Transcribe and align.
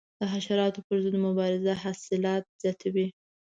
د 0.19 0.21
حشراتو 0.33 0.79
پر 0.87 0.97
ضد 1.03 1.15
مبارزه 1.27 1.73
حاصلات 1.83 2.43
زیاتوي. 2.61 3.07